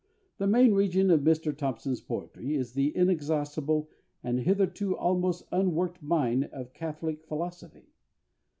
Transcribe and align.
The 0.39 0.47
main 0.47 0.73
region 0.73 1.11
of 1.11 1.21
MR 1.21 1.55
THOMPSON'S 1.55 2.01
poetry 2.01 2.55
is 2.55 2.73
the 2.73 2.91
inexhaustible 2.97 3.91
and 4.23 4.39
hitherto 4.39 4.97
almost 4.97 5.43
unworked 5.51 6.01
mine 6.01 6.45
of 6.45 6.73
Catholic 6.73 7.23
philosophy. 7.27 7.93